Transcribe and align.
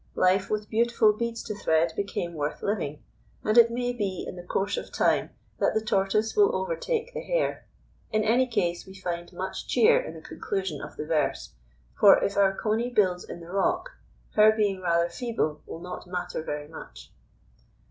Life 0.15 0.49
with 0.49 0.67
beautiful 0.67 1.13
beads 1.13 1.43
to 1.43 1.53
thread 1.53 1.93
became 1.95 2.33
worth 2.33 2.63
living, 2.63 3.03
and 3.43 3.55
it 3.55 3.69
may 3.69 3.93
be 3.93 4.25
in 4.27 4.35
the 4.35 4.41
course 4.41 4.75
of 4.75 4.91
time 4.91 5.29
that 5.59 5.75
the 5.75 5.81
tortoise 5.85 6.35
will 6.35 6.55
overtake 6.55 7.13
the 7.13 7.21
hare. 7.21 7.67
In 8.11 8.23
any 8.23 8.47
case 8.47 8.87
we 8.87 8.95
find 8.99 9.31
much 9.31 9.67
cheer 9.67 9.99
in 9.99 10.15
the 10.15 10.21
conclusion 10.21 10.81
of 10.81 10.97
the 10.97 11.05
verse, 11.05 11.53
for 11.99 12.17
if 12.23 12.35
our 12.35 12.57
Coney 12.57 12.89
builds 12.89 13.25
in 13.25 13.41
the 13.41 13.51
Rock 13.51 13.91
her 14.31 14.51
being 14.51 14.81
rather 14.81 15.07
feeble 15.07 15.61
will 15.67 15.81
not 15.81 16.07
matter 16.07 16.41
very 16.41 16.67
much. 16.67 17.11